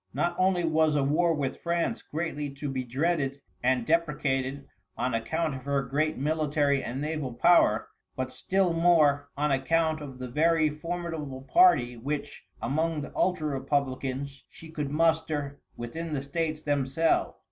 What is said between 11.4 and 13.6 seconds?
party which, among the ultra